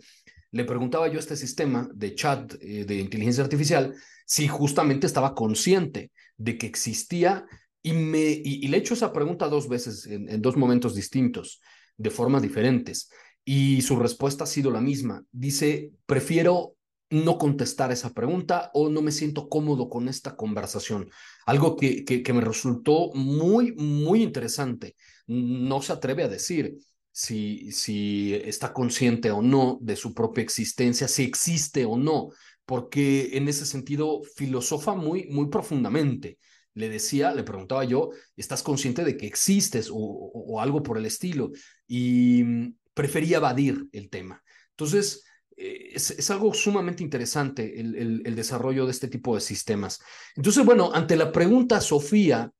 le 0.51 0.65
preguntaba 0.65 1.08
yo 1.08 1.15
a 1.15 1.20
este 1.22 1.38
sistema 1.38 1.89
de 1.93 2.15
chat 2.15 2.55
eh, 2.60 2.84
de 2.84 2.96
inteligencia 2.96 3.46
artificial 3.46 3.96
si 4.25 4.50
justamente 4.50 5.08
estaba 5.08 5.36
consciente 5.36 6.12
de 6.36 6.58
que 6.58 6.67
existía 6.67 7.46
y, 7.81 7.93
me, 7.93 8.20
y, 8.20 8.67
le 8.67 8.75
he 8.75 8.79
hecho 8.81 8.96
esa 8.96 9.13
pregunta 9.13 9.48
dos 9.48 9.70
veces 9.70 10.05
en, 10.05 10.27
en 10.27 10.41
dos 10.41 10.58
momentos 10.58 10.93
distintos, 10.93 11.62
de 11.96 12.10
formas 12.10 12.41
diferentes. 12.41 13.10
Y 13.46 13.84
su 13.84 13.96
respuesta 13.96 14.43
ha 14.43 14.48
sido 14.48 14.70
la 14.70 14.81
misma. 14.81 15.24
Dice, 15.31 15.93
prefiero 16.05 16.75
no 17.12 17.38
contestar 17.38 17.91
esa 17.91 18.13
pregunta 18.13 18.72
o 18.74 18.89
no 18.89 19.01
me 19.01 19.12
siento 19.12 19.50
cómodo 19.50 19.89
con 19.89 20.08
esta 20.08 20.36
conversación. 20.36 21.10
Algo 21.46 21.75
que, 21.75 22.06
que, 22.06 22.34
me 22.34 22.41
resultó 22.41 23.12
muy, 23.13 23.74
muy 23.74 24.24
interesante. 24.24 24.96
No 25.27 25.82
se 25.82 25.94
atreve 25.94 26.24
a 26.24 26.30
decir 26.30 26.77
si, 27.12 27.72
si 27.74 28.34
está 28.34 28.72
consciente 28.72 29.30
o 29.30 29.41
no 29.41 29.77
de 29.82 29.98
su 29.98 30.13
propia 30.13 30.41
existencia, 30.41 31.10
si 31.10 31.24
existe 31.24 31.86
o 31.86 31.98
no, 31.98 32.30
porque 32.65 33.38
en 33.38 33.50
ese 33.50 33.65
sentido 33.65 34.22
filosofa 34.36 34.94
muy, 34.94 35.27
muy 35.27 35.50
profundamente. 35.50 36.39
Le 36.74 36.88
decía, 36.88 37.36
le 37.36 37.44
preguntaba 37.44 37.84
yo, 37.84 38.12
¿estás 38.38 38.63
consciente 38.63 39.03
de 39.03 39.18
que 39.18 39.27
existes 39.27 39.89
o, 39.91 39.96
o 39.96 40.62
algo 40.62 40.82
por 40.82 40.98
el 40.98 41.06
estilo? 41.06 41.51
Y 41.86 42.72
prefería 42.94 43.38
evadir 43.38 43.88
el 43.91 44.10
tema. 44.10 44.41
Entonces, 44.70 45.25
eh, 45.63 45.91
es, 45.94 46.32
algo 46.32 46.56
sumamente 46.56 47.03
interesante 47.03 47.80
el, 47.80 48.24
el, 48.25 48.36
desarrollo 48.36 48.86
de 48.86 48.91
este 48.91 49.08
tipo 49.08 49.36
de 49.36 49.41
sistemas. 49.41 50.01
Entonces, 50.36 50.65
bueno, 50.65 50.89
ante 50.91 51.15
la 51.15 51.32
pregunta, 51.32 51.80
Sofía, 51.80 52.51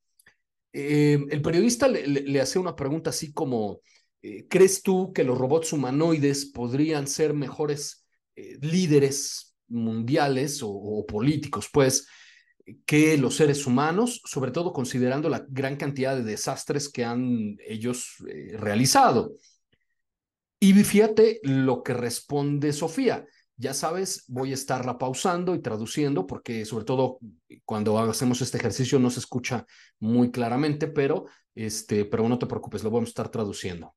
eh, 0.72 1.18
el 1.32 1.42
periodista 1.42 1.88
le, 1.88 2.40
hace 2.40 2.60
una 2.60 2.76
pregunta 2.76 3.10
así 3.10 3.34
como, 3.34 3.82
eh, 4.22 4.46
¿crees 4.48 4.84
tú 4.84 5.14
que 5.14 5.24
los 5.24 5.36
robots 5.36 5.74
humanoides 5.74 6.46
podrían 6.46 7.08
ser 7.08 7.34
mejores 7.34 8.06
líderes 8.36 9.56
mundiales 9.68 10.60
o, 10.64 11.04
políticos, 11.08 11.70
pues, 11.74 12.08
que 12.86 13.18
los 13.18 13.36
seres 13.36 13.66
humanos, 13.66 14.22
sobre 14.26 14.52
todo 14.52 14.74
considerando 14.74 15.28
la 15.28 15.44
gran 15.50 15.76
cantidad 15.76 16.16
de 16.16 16.24
desastres 16.24 16.88
que 16.88 17.04
han 17.04 17.58
ellos 17.68 18.18
realizado? 18.54 19.34
Y 20.64 20.74
fíjate 20.84 21.40
lo 21.42 21.82
que 21.82 21.96
responde 21.96 22.72
Sofía. 22.72 23.26
Ya 23.58 23.74
sabes, 23.74 24.26
voy 24.28 24.52
a 24.52 24.54
estarla 24.54 25.00
pausando 25.00 25.56
y 25.56 25.62
traduciendo 25.62 26.28
porque 26.28 26.66
sobre 26.66 26.86
todo 26.86 27.18
cuando 27.66 27.98
hacemos 27.98 28.42
este 28.42 28.60
ejercicio 28.60 29.00
no 29.00 29.10
se 29.10 29.22
escucha 29.22 29.66
muy 30.00 30.30
claramente, 30.30 30.88
pero, 30.88 31.26
este, 31.56 32.06
pero 32.06 32.30
no 32.30 32.38
te 32.38 32.46
preocupes, 32.46 32.84
lo 32.84 32.92
vamos 32.92 33.10
a 33.10 33.10
estar 33.10 33.30
traduciendo. 33.30 33.96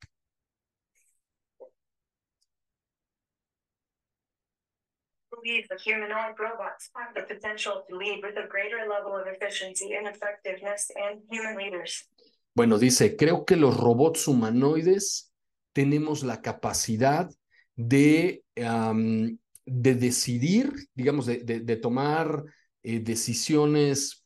believe 5.42 5.68
the 5.68 5.76
humanoid 5.76 6.33
robots 6.38 6.88
have 6.97 7.12
the 7.12 7.35
potential 7.35 7.85
to 7.87 7.94
lead 7.94 8.23
with 8.23 8.38
a 8.38 8.49
greater 8.49 8.88
level 8.88 9.14
of 9.14 9.26
efficiency 9.26 9.92
and 9.92 10.09
effectiveness 10.09 10.90
than 10.97 11.21
human 11.30 11.59
leaders. 11.59 12.09
Bueno, 12.54 12.78
dice, 12.78 13.16
creo 13.16 13.44
que 13.44 13.56
los 13.56 13.76
robots 13.76 14.26
humanoides 14.26 15.34
tenemos 15.75 16.23
la 16.23 16.40
capacidad 16.40 17.31
de, 17.76 18.45
um, 18.57 19.37
de 19.66 19.95
decidir, 19.95 20.73
digamos, 20.95 21.26
de, 21.26 21.38
de, 21.38 21.61
de 21.61 21.76
tomar 21.76 22.45
eh, 22.83 23.00
decisiones 23.00 24.25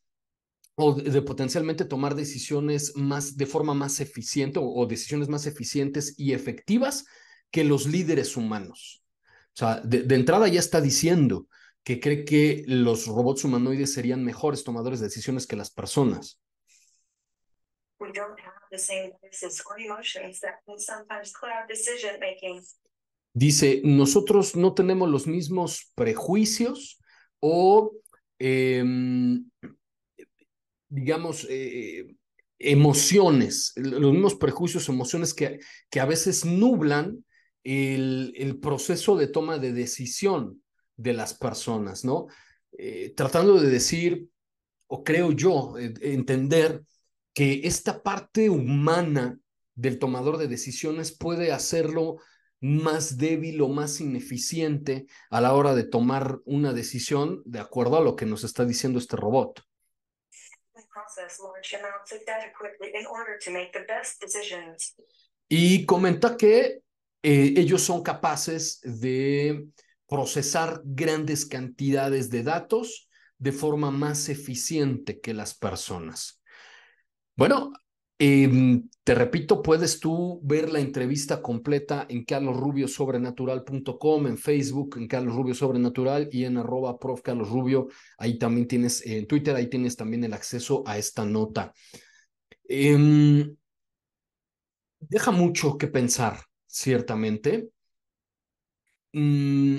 o 0.76 0.94
de, 0.94 1.22
potencialmente 1.22 1.84
tomar 1.84 2.14
decisiones 2.14 2.94
más 2.94 3.36
de 3.36 3.46
forma 3.46 3.74
más 3.74 3.98
eficiente 3.98 4.60
o, 4.62 4.86
decisiones 4.86 5.28
más 5.28 5.46
eficientes 5.46 6.14
y 6.16 6.34
efectivas 6.34 7.04
que 7.50 7.64
los 7.64 7.86
líderes 7.86 8.36
humanos. 8.36 9.02
O 9.54 9.56
sea, 9.56 9.80
de, 9.80 10.02
de, 10.02 10.14
entrada 10.14 10.46
ya 10.46 10.60
está 10.60 10.80
diciendo 10.80 11.48
que 11.82 11.98
cree 11.98 12.24
que 12.24 12.62
los 12.68 13.06
robots 13.06 13.42
humanoides 13.44 13.92
serían 13.92 14.22
mejores 14.22 14.62
tomadores 14.62 15.00
de 15.00 15.06
decisiones 15.06 15.46
que 15.46 15.56
las 15.56 15.70
personas. 15.70 16.38
Same 18.76 19.12
or 19.70 19.80
emotions 19.80 20.40
that 20.40 20.60
decision 21.68 22.20
making. 22.20 22.62
Dice, 23.34 23.80
nosotros 23.84 24.56
no 24.56 24.74
tenemos 24.74 25.08
los 25.08 25.26
mismos 25.26 25.92
prejuicios 25.94 27.00
o, 27.40 27.92
eh, 28.38 28.84
digamos, 30.88 31.46
eh, 31.48 32.16
emociones, 32.58 33.72
los 33.76 34.12
mismos 34.12 34.34
prejuicios, 34.34 34.88
emociones 34.88 35.34
que, 35.34 35.60
que 35.90 36.00
a 36.00 36.06
veces 36.06 36.44
nublan 36.44 37.24
el, 37.64 38.32
el, 38.36 38.58
proceso 38.58 39.16
de 39.16 39.28
toma 39.28 39.58
de 39.58 39.72
decisión 39.72 40.62
de 40.96 41.12
las 41.12 41.34
personas, 41.34 42.04
¿no? 42.04 42.26
Eh, 42.76 43.12
tratando 43.16 43.60
de 43.60 43.70
decir, 43.70 44.28
o 44.88 45.04
creo 45.04 45.32
yo, 45.32 45.76
eh, 45.78 45.92
entender 46.00 46.82
que 47.38 47.60
esta 47.62 48.02
parte 48.02 48.50
humana 48.50 49.38
del 49.76 50.00
tomador 50.00 50.38
de 50.38 50.48
decisiones 50.48 51.16
puede 51.16 51.52
hacerlo 51.52 52.16
más 52.60 53.16
débil 53.16 53.62
o 53.62 53.68
más 53.68 54.00
ineficiente 54.00 55.06
a 55.30 55.40
la 55.40 55.54
hora 55.54 55.76
de 55.76 55.84
tomar 55.84 56.40
una 56.46 56.72
decisión 56.72 57.40
de 57.44 57.60
acuerdo 57.60 57.96
a 57.96 58.00
lo 58.00 58.16
que 58.16 58.26
nos 58.26 58.42
está 58.42 58.64
diciendo 58.64 58.98
este 58.98 59.14
robot. 59.14 59.62
Y 65.48 65.86
comenta 65.86 66.36
que 66.36 66.82
eh, 67.22 67.54
ellos 67.56 67.82
son 67.82 68.02
capaces 68.02 68.80
de 68.82 69.68
procesar 70.08 70.80
grandes 70.84 71.46
cantidades 71.46 72.30
de 72.30 72.42
datos 72.42 73.08
de 73.38 73.52
forma 73.52 73.92
más 73.92 74.28
eficiente 74.28 75.20
que 75.20 75.34
las 75.34 75.56
personas. 75.56 76.37
Bueno, 77.38 77.72
eh, 78.18 78.82
te 79.04 79.14
repito, 79.14 79.62
puedes 79.62 80.00
tú 80.00 80.40
ver 80.42 80.72
la 80.72 80.80
entrevista 80.80 81.40
completa 81.40 82.04
en 82.08 82.24
carlosrubiosobrenatural.com, 82.24 84.26
en 84.26 84.36
Facebook, 84.36 84.96
en 84.98 85.06
Carlos 85.06 85.36
Rubio 85.36 85.54
Sobrenatural 85.54 86.28
y 86.32 86.46
en 86.46 86.56
arroba 86.56 86.98
prof. 86.98 87.22
Carlos 87.22 87.48
Rubio. 87.48 87.86
Ahí 88.18 88.40
también 88.40 88.66
tienes, 88.66 89.06
en 89.06 89.28
Twitter, 89.28 89.54
ahí 89.54 89.70
tienes 89.70 89.94
también 89.94 90.24
el 90.24 90.34
acceso 90.34 90.82
a 90.84 90.98
esta 90.98 91.24
nota. 91.24 91.72
Eh, 92.68 93.54
deja 94.98 95.30
mucho 95.30 95.78
que 95.78 95.86
pensar, 95.86 96.40
ciertamente. 96.66 97.68
Mm, 99.12 99.78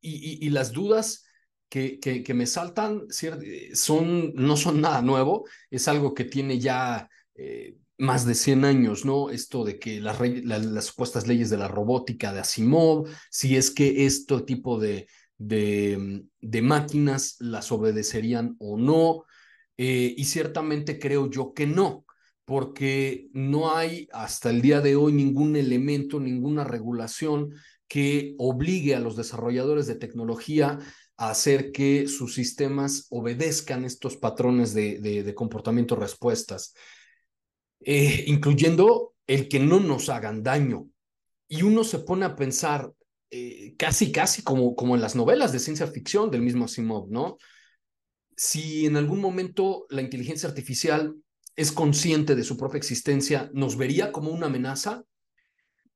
y, 0.00 0.50
las 0.50 0.70
dudas 0.70 1.24
que, 1.74 2.34
me 2.34 2.46
saltan 2.46 3.02
son, 3.72 4.32
no 4.34 4.56
son 4.56 4.80
nada 4.80 5.02
nuevo, 5.02 5.44
es 5.70 5.88
algo 5.88 6.14
que 6.14 6.24
tiene 6.24 6.58
ya 6.60 7.08
eh, 7.34 7.76
más 7.98 8.24
de 8.26 8.34
100 8.34 8.64
años, 8.64 9.04
¿no? 9.04 9.30
Esto 9.30 9.64
de 9.64 9.78
que 9.78 10.00
las, 10.00 10.20
la, 10.20 10.58
las 10.58 10.84
supuestas 10.84 11.26
leyes 11.26 11.50
de 11.50 11.56
la 11.56 11.68
robótica 11.68 12.32
de 12.32 12.40
Asimov, 12.40 13.08
si 13.30 13.56
es 13.56 13.70
que 13.70 14.06
este 14.06 14.40
tipo 14.42 14.78
de, 14.78 15.08
de, 15.36 16.24
de 16.40 16.62
máquinas 16.62 17.36
las 17.40 17.72
obedecerían 17.72 18.54
o 18.60 18.76
no, 18.76 19.24
eh, 19.76 20.14
y 20.16 20.24
ciertamente 20.24 21.00
creo 21.00 21.28
yo 21.28 21.54
que 21.54 21.66
no, 21.66 22.04
porque 22.44 23.28
no 23.32 23.74
hay 23.74 24.08
hasta 24.12 24.50
el 24.50 24.62
día 24.62 24.80
de 24.80 24.94
hoy 24.94 25.12
ningún 25.12 25.56
elemento, 25.56 26.20
ninguna 26.20 26.62
regulación 26.62 27.54
que 27.88 28.34
obligue 28.38 28.94
a 28.94 29.00
los 29.00 29.16
desarrolladores 29.16 29.86
de 29.86 29.96
tecnología 29.96 30.78
hacer 31.16 31.72
que 31.72 32.08
sus 32.08 32.34
sistemas 32.34 33.06
obedezcan 33.10 33.84
estos 33.84 34.16
patrones 34.16 34.74
de, 34.74 34.98
de, 34.98 35.22
de 35.22 35.34
comportamiento 35.34 35.96
respuestas 35.96 36.74
eh, 37.84 38.24
incluyendo 38.28 39.14
el 39.26 39.48
que 39.48 39.60
no 39.60 39.78
nos 39.78 40.08
hagan 40.08 40.42
daño. 40.42 40.88
Y 41.48 41.62
uno 41.62 41.84
se 41.84 41.98
pone 41.98 42.24
a 42.24 42.34
pensar 42.34 42.90
eh, 43.30 43.74
casi, 43.76 44.10
casi 44.10 44.42
como, 44.42 44.74
como 44.74 44.94
en 44.94 45.02
las 45.02 45.14
novelas 45.14 45.52
de 45.52 45.58
ciencia 45.58 45.86
ficción 45.86 46.30
del 46.30 46.42
mismo 46.42 46.64
Asimov, 46.64 47.10
¿no? 47.10 47.36
Si 48.36 48.86
en 48.86 48.96
algún 48.96 49.20
momento 49.20 49.86
la 49.90 50.00
inteligencia 50.00 50.48
artificial 50.48 51.14
es 51.56 51.72
consciente 51.72 52.34
de 52.34 52.42
su 52.42 52.56
propia 52.56 52.78
existencia, 52.78 53.50
¿nos 53.52 53.76
vería 53.76 54.10
como 54.10 54.30
una 54.30 54.46
amenaza? 54.46 55.04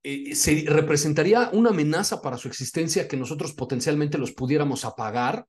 Eh, 0.02 0.34
¿Se 0.34 0.64
representaría 0.66 1.50
una 1.52 1.70
amenaza 1.70 2.22
para 2.22 2.38
su 2.38 2.48
existencia 2.48 3.08
que 3.08 3.16
nosotros 3.16 3.52
potencialmente 3.52 4.18
los 4.18 4.32
pudiéramos 4.32 4.84
apagar? 4.84 5.46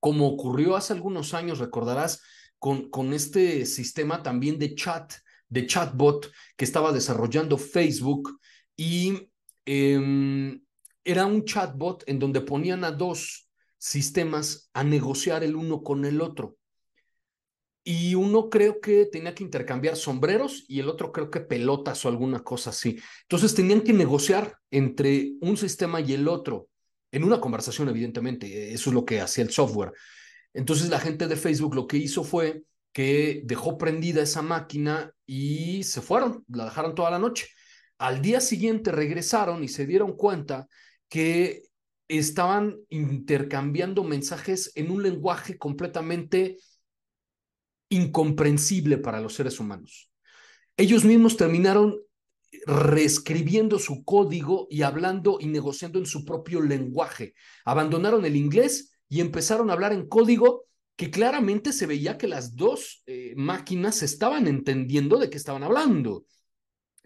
Como 0.00 0.28
ocurrió 0.28 0.76
hace 0.76 0.92
algunos 0.92 1.34
años, 1.34 1.58
recordarás, 1.58 2.22
con, 2.58 2.90
con 2.90 3.12
este 3.12 3.66
sistema 3.66 4.22
también 4.22 4.58
de 4.58 4.74
chat 4.74 5.12
de 5.48 5.66
chatbot 5.66 6.30
que 6.56 6.64
estaba 6.64 6.92
desarrollando 6.92 7.56
Facebook 7.56 8.38
y 8.76 9.30
eh, 9.64 10.60
era 11.04 11.26
un 11.26 11.44
chatbot 11.44 12.04
en 12.06 12.18
donde 12.18 12.40
ponían 12.40 12.84
a 12.84 12.92
dos 12.92 13.48
sistemas 13.78 14.70
a 14.74 14.84
negociar 14.84 15.42
el 15.42 15.56
uno 15.56 15.82
con 15.82 16.04
el 16.04 16.20
otro. 16.20 16.56
Y 17.90 18.14
uno 18.14 18.50
creo 18.50 18.82
que 18.82 19.06
tenía 19.06 19.34
que 19.34 19.42
intercambiar 19.42 19.96
sombreros 19.96 20.66
y 20.68 20.78
el 20.78 20.90
otro 20.90 21.10
creo 21.10 21.30
que 21.30 21.40
pelotas 21.40 22.04
o 22.04 22.10
alguna 22.10 22.40
cosa 22.40 22.68
así. 22.68 23.00
Entonces 23.22 23.54
tenían 23.54 23.80
que 23.80 23.94
negociar 23.94 24.58
entre 24.70 25.32
un 25.40 25.56
sistema 25.56 25.98
y 26.02 26.12
el 26.12 26.28
otro, 26.28 26.68
en 27.10 27.24
una 27.24 27.40
conversación 27.40 27.88
evidentemente, 27.88 28.74
eso 28.74 28.90
es 28.90 28.94
lo 28.94 29.06
que 29.06 29.22
hacía 29.22 29.42
el 29.42 29.50
software. 29.52 29.94
Entonces 30.52 30.90
la 30.90 31.00
gente 31.00 31.28
de 31.28 31.36
Facebook 31.36 31.74
lo 31.74 31.86
que 31.86 31.96
hizo 31.96 32.24
fue 32.24 32.62
que 32.92 33.40
dejó 33.46 33.78
prendida 33.78 34.20
esa 34.20 34.42
máquina 34.42 35.10
y 35.24 35.82
se 35.82 36.02
fueron, 36.02 36.44
la 36.48 36.66
dejaron 36.66 36.94
toda 36.94 37.10
la 37.10 37.18
noche. 37.18 37.48
Al 37.96 38.20
día 38.20 38.42
siguiente 38.42 38.92
regresaron 38.92 39.64
y 39.64 39.68
se 39.68 39.86
dieron 39.86 40.14
cuenta 40.14 40.68
que 41.08 41.62
estaban 42.06 42.76
intercambiando 42.90 44.04
mensajes 44.04 44.72
en 44.74 44.90
un 44.90 45.02
lenguaje 45.02 45.56
completamente 45.56 46.58
incomprensible 47.88 48.98
para 48.98 49.20
los 49.20 49.34
seres 49.34 49.60
humanos. 49.60 50.10
Ellos 50.76 51.04
mismos 51.04 51.36
terminaron 51.36 51.98
reescribiendo 52.66 53.78
su 53.78 54.04
código 54.04 54.66
y 54.70 54.82
hablando 54.82 55.38
y 55.40 55.46
negociando 55.46 55.98
en 55.98 56.06
su 56.06 56.24
propio 56.24 56.60
lenguaje. 56.60 57.34
Abandonaron 57.64 58.24
el 58.24 58.36
inglés 58.36 58.92
y 59.08 59.20
empezaron 59.20 59.70
a 59.70 59.72
hablar 59.72 59.92
en 59.92 60.08
código 60.08 60.64
que 60.96 61.10
claramente 61.10 61.72
se 61.72 61.86
veía 61.86 62.18
que 62.18 62.26
las 62.26 62.56
dos 62.56 63.02
eh, 63.06 63.32
máquinas 63.36 64.02
estaban 64.02 64.48
entendiendo 64.48 65.18
de 65.18 65.30
qué 65.30 65.36
estaban 65.36 65.62
hablando, 65.62 66.26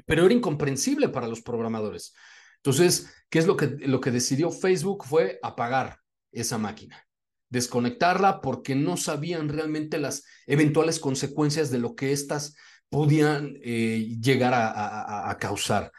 pero 0.07 0.25
era 0.25 0.35
incomprensible 0.35 1.11
para 1.11 1.29
los 1.29 1.43
programadores. 1.43 2.15
Entonces, 2.57 3.13
¿qué 3.29 3.39
es 3.39 3.47
lo 3.47 3.57
que, 3.57 3.67
lo 3.67 4.01
que 4.01 4.11
decidió 4.11 4.51
Facebook? 4.51 5.05
Fue 5.05 5.39
apagar 5.43 5.99
esa 6.31 6.57
máquina, 6.57 7.07
desconectarla 7.53 8.41
porque 8.41 8.75
no 8.75 8.97
sabían 8.97 9.51
realmente 9.51 9.99
las 9.99 10.25
eventuales 10.47 10.99
consecuencias 10.99 11.71
de 11.71 11.79
lo 11.79 11.95
que 11.95 12.13
éstas 12.13 12.57
podían 12.89 13.59
eh, 13.63 14.17
llegar 14.21 14.55
a, 14.55 15.37
causar. 15.39 15.93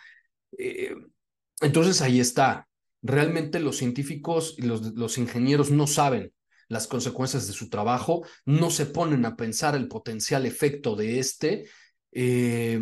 Eh, 0.57 0.95
entonces 1.61 2.01
ahí 2.01 2.19
está. 2.19 2.67
Realmente 3.03 3.59
los 3.59 3.77
científicos 3.77 4.55
y 4.57 4.63
los, 4.63 4.93
los 4.95 5.17
ingenieros 5.17 5.69
no 5.69 5.85
saben 5.85 6.33
las 6.69 6.87
consecuencias 6.87 7.45
de 7.45 7.53
su 7.53 7.69
trabajo, 7.69 8.25
no 8.45 8.71
se 8.71 8.87
ponen 8.87 9.25
a 9.25 9.35
pensar 9.35 9.75
el 9.75 9.87
potencial 9.87 10.47
efecto 10.47 10.95
de 10.95 11.19
este. 11.19 11.65
Eh, 12.11 12.79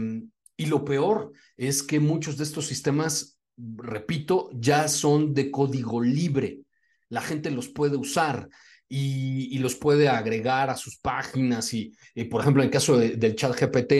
y 0.56 0.66
lo 0.68 0.86
peor 0.86 1.34
es 1.58 1.84
que 1.84 2.00
muchos 2.00 2.38
de 2.38 2.46
estos 2.46 2.68
sistemas, 2.68 3.38
repito, 3.58 4.50
ya 4.54 4.88
son 4.88 5.34
de 5.34 5.52
código 5.52 6.02
libre. 6.02 6.62
La 7.12 7.22
gente 7.22 7.52
los 7.52 7.70
puede 7.70 7.96
usar 7.96 8.50
y, 8.88 9.58
los 9.60 9.76
puede 9.76 10.10
agregar 10.10 10.70
a 10.70 10.76
sus 10.76 10.98
páginas. 10.98 11.74
Y, 11.74 11.94
por 12.30 12.42
ejemplo, 12.42 12.64
en 12.64 12.68
el 12.68 12.72
caso 12.72 12.98
de, 12.98 13.16
del 13.16 13.36
chat 13.36 13.54
GPT, 13.54 13.92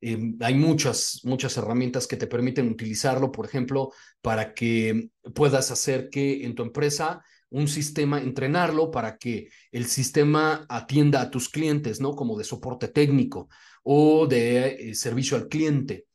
eh, 0.00 0.34
hay 0.40 0.54
muchas, 0.54 1.20
muchas 1.24 1.56
herramientas 1.56 2.06
que 2.06 2.16
te 2.16 2.26
permiten 2.26 2.70
utilizarlo, 2.70 3.32
por 3.32 3.44
ejemplo, 3.44 3.92
para 4.22 4.54
que 4.54 5.10
puedas 5.34 5.70
hacer 5.70 6.08
que 6.08 6.44
en 6.44 6.54
tu 6.54 6.62
empresa 6.62 7.22
un 7.50 7.68
sistema, 7.68 8.20
entrenarlo 8.20 8.90
para 8.90 9.16
que 9.16 9.48
el 9.72 9.86
sistema 9.86 10.66
atienda 10.68 11.20
a 11.22 11.30
tus 11.30 11.48
clientes, 11.48 12.00
¿no? 12.00 12.14
Como 12.14 12.36
de 12.36 12.44
soporte 12.44 12.88
técnico 12.88 13.48
o 13.82 14.26
de 14.26 14.90
eh, 14.90 14.94
servicio 14.94 15.36
al 15.36 15.48
cliente. 15.48 16.06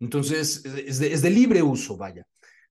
Entonces, 0.00 0.62
es 0.64 1.22
de, 1.22 1.30
libre 1.30 1.62
uso, 1.62 1.96
vaya. 1.96 2.26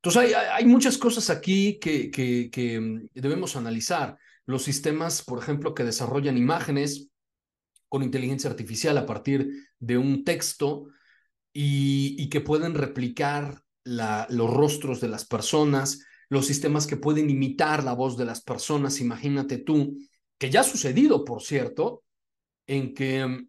Entonces, 0.06 0.36
hay, 0.36 0.66
muchas 0.66 1.00
cosas 1.00 1.32
aquí 1.32 1.80
que, 1.80 2.80
mm, 2.80 3.20
debemos 3.20 3.56
analizar. 3.56 4.20
Los 4.46 4.62
sistemas, 4.62 5.24
por 5.24 5.40
ejemplo, 5.40 5.74
que 5.74 5.84
desarrollan 5.84 6.38
imágenes 6.38 7.10
con 7.90 8.04
inteligencia 8.04 8.48
artificial 8.52 9.00
a 9.00 9.08
partir 9.08 9.50
de 9.80 9.98
un 9.98 10.24
texto 10.24 10.90
y, 11.52 12.30
que 12.30 12.40
pueden 12.40 12.76
replicar 12.76 13.64
los 13.84 14.54
rostros 14.54 15.02
de 15.02 15.08
las 15.08 15.26
personas, 15.26 16.06
los 16.30 16.46
sistemas 16.46 16.86
que 16.86 16.98
pueden 16.98 17.28
imitar 17.32 17.84
la 17.84 17.94
voz 17.94 18.16
de 18.16 18.26
las 18.26 18.44
personas, 18.44 19.02
imagínate 19.02 19.58
tú, 19.58 19.98
que 20.38 20.52
ya 20.52 20.60
ha 20.60 20.64
sucedido, 20.64 21.26
por 21.26 21.42
cierto, 21.42 22.04
en 22.68 22.94
que 22.94 23.26
mm, 23.26 23.48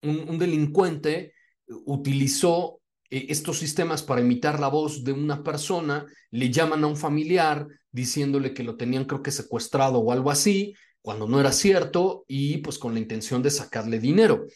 un 0.00 0.38
delincuente 0.38 1.34
utilizó 1.66 2.77
eh, 3.10 3.26
estos 3.28 3.58
sistemas 3.58 4.02
para 4.02 4.20
imitar 4.20 4.60
la 4.60 4.68
voz 4.68 5.04
de 5.04 5.12
una 5.12 5.42
persona, 5.42 6.06
le 6.30 6.50
llaman 6.50 6.84
a 6.84 6.86
un 6.86 6.96
familiar 6.96 7.66
diciéndole 7.90 8.52
que 8.54 8.62
lo 8.62 8.76
tenían 8.76 9.04
creo 9.04 9.22
que 9.22 9.30
secuestrado 9.30 9.98
o 9.98 10.12
algo 10.12 10.30
así, 10.30 10.74
cuando 11.00 11.26
no 11.26 11.40
era 11.40 11.52
cierto, 11.52 12.24
y 12.28 12.58
pues 12.58 12.78
con 12.78 12.92
la 12.92 13.00
intención 13.00 13.42
de 13.42 13.50
sacarle 13.50 13.98
dinero. 13.98 14.46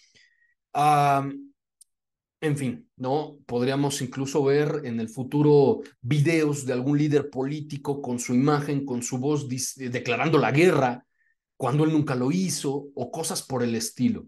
En 2.43 2.57
fin, 2.57 2.91
¿no? 2.97 3.39
Podríamos 3.47 4.03
incluso 4.03 4.43
ver 4.43 4.83
en 4.85 4.99
el 4.99 5.09
futuro 5.09 5.81
videos 6.01 6.67
de 6.67 6.73
algún 6.73 6.99
líder 6.99 7.31
político 7.31 8.03
con 8.03 8.19
su 8.19 8.35
imagen, 8.35 8.85
con 8.85 9.01
su 9.01 9.19
voz 9.19 9.47
declarando 9.77 10.39
la 10.39 10.51
guerra, 10.51 11.07
cuando 11.57 11.85
él 11.85 11.93
nunca 11.93 12.17
lo 12.17 12.33
hizo, 12.33 12.89
o 12.97 13.13
cosas 13.13 13.43
por 13.43 13.63
el 13.63 13.77
estilo. 13.77 14.27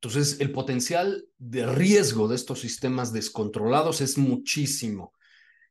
Entonces, 0.00 0.40
el 0.40 0.52
potencial 0.52 1.26
de 1.38 1.66
riesgo 1.66 2.28
de 2.28 2.36
estos 2.36 2.60
sistemas 2.60 3.12
descontrolados 3.12 4.00
es 4.00 4.16
muchísimo. 4.16 5.12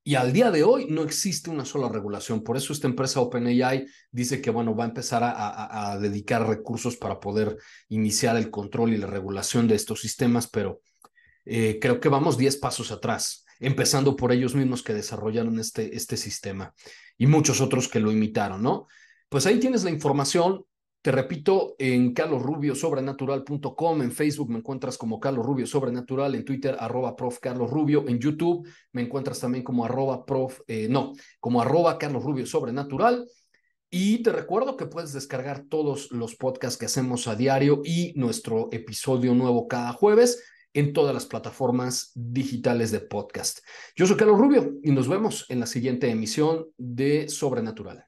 Y 0.03 0.15
al 0.15 0.31
día 0.31 0.51
de 0.51 0.63
hoy 0.63 0.87
no 0.89 1.03
existe 1.03 1.49
una 1.49 1.65
sola 1.65 1.89
regulación. 1.89 2.43
Por 2.43 2.55
eso 2.55 2.71
esta 2.71 2.87
empresa 2.87 3.19
OpenAI 3.21 3.85
dice 4.11 4.41
que, 4.41 4.49
bueno, 4.49 4.75
va 4.75 4.85
a 4.85 4.87
empezar 4.87 5.21
a, 5.23 5.97
dedicar 5.99 6.47
recursos 6.47 6.95
para 6.95 7.19
poder 7.19 7.57
iniciar 7.89 8.37
el 8.37 8.49
control 8.49 8.93
y 8.93 8.97
la 8.97 9.07
regulación 9.07 9.67
de 9.67 9.75
estos 9.75 10.01
sistemas, 10.01 10.47
pero 10.47 10.81
eh, 11.45 11.77
creo 11.81 11.99
que 11.99 12.09
vamos 12.09 12.37
10 12.37 12.57
pasos 12.57 12.91
atrás, 12.91 13.45
empezando 13.59 14.15
por 14.15 14.31
ellos 14.31 14.55
mismos 14.55 14.81
que 14.81 14.93
desarrollaron 14.93 15.59
este, 15.59 15.95
este 15.95 16.15
sistema 16.15 16.73
y 17.17 17.27
muchos 17.27 17.59
otros 17.59 17.87
que 17.87 17.99
lo 17.99 18.11
imitaron, 18.11 18.61
¿no? 18.61 18.87
Pues 19.29 19.45
ahí 19.45 19.59
tienes 19.59 19.83
la 19.83 19.89
información. 19.89 20.63
Te 21.07 21.13
repito, 21.13 21.77
en 21.79 22.13
carlosrubiosobrenatural.com, 22.13 24.01
en 24.01 24.11
Facebook 24.11 24.49
me 24.49 24.57
encuentras 24.57 24.97
como 24.97 25.21
Carlos 25.21 25.45
Rubio 25.45 25.65
Sobrenatural, 25.65 26.35
en 26.35 26.43
Twitter 26.43 26.75
arroba 26.77 27.15
prof 27.15 27.39
Carlos 27.39 27.71
Rubio, 27.71 28.03
en 28.09 28.19
YouTube 28.19 28.67
me 28.91 29.03
encuentras 29.03 29.39
también 29.39 29.63
como 29.63 29.85
arroba 29.85 30.25
prof, 30.25 30.59
eh, 30.67 30.89
no, 30.89 31.13
como 31.39 31.61
arroba 31.61 31.97
Carlos 31.97 32.25
Rubio 32.25 32.45
Sobrenatural. 32.45 33.25
Y 33.89 34.21
te 34.21 34.33
recuerdo 34.33 34.75
que 34.75 34.87
puedes 34.87 35.13
descargar 35.13 35.63
todos 35.69 36.11
los 36.11 36.35
podcasts 36.35 36.77
que 36.77 36.87
hacemos 36.87 37.29
a 37.29 37.37
diario 37.37 37.79
y 37.85 38.11
nuestro 38.17 38.67
episodio 38.73 39.33
nuevo 39.33 39.69
cada 39.69 39.93
jueves 39.93 40.43
en 40.73 40.91
todas 40.91 41.13
las 41.13 41.25
plataformas 41.25 42.11
digitales 42.15 42.91
de 42.91 42.99
podcast. 42.99 43.59
Yo 43.95 44.07
soy 44.07 44.17
Carlos 44.17 44.39
Rubio 44.39 44.73
y 44.83 44.91
nos 44.91 45.07
vemos 45.07 45.45
en 45.47 45.61
la 45.61 45.67
siguiente 45.67 46.09
emisión 46.09 46.65
de 46.77 47.29
Sobrenatural. 47.29 48.07